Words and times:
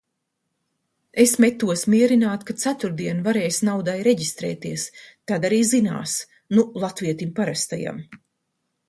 Es 1.23 1.33
metos 1.43 1.83
mierināt, 1.93 2.45
ka 2.47 2.55
ceturtdien 2.63 3.19
varēs 3.27 3.59
naudai 3.67 3.95
reģistrēties, 4.07 4.87
tad 5.33 5.45
arī 5.51 5.61
zinās. 5.75 6.17
Nu 6.59 6.65
latvietim 6.87 7.37
parastajam. 7.43 8.03